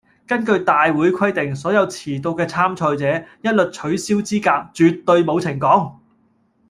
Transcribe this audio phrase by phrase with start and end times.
[0.25, 5.97] 根據大會規定，所有遲到嘅參賽者，一律取消資格，絕對冇情講